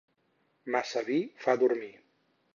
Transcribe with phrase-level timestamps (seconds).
[0.75, 1.93] Massa vi fa dormir.